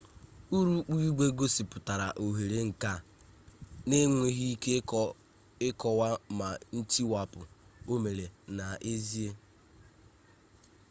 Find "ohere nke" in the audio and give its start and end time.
2.25-2.87